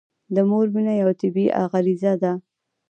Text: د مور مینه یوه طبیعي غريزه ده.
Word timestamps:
د 0.35 0.37
مور 0.49 0.67
مینه 0.73 0.93
یوه 1.01 1.13
طبیعي 1.21 1.61
غريزه 1.73 2.13
ده. 2.21 2.31